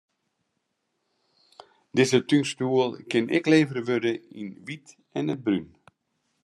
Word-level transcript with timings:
Dizze 1.95 2.19
túnstoel 2.29 2.91
kin 3.09 3.25
ek 3.37 3.45
levere 3.51 3.85
wurde 3.89 4.13
yn 4.39 4.49
it 4.53 4.61
wyt 4.65 4.87
en 5.17 5.31
it 5.33 5.41
brún. 5.45 5.67